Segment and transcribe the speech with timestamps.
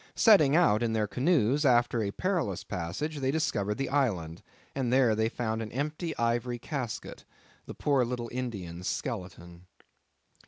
[0.15, 4.41] Setting out in their canoes, after a perilous passage they discovered the island,
[4.73, 9.67] and there they found an empty ivory casket,—the poor little Indian's skeleton.